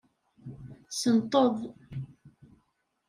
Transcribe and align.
Senteḍ. 0.99 1.55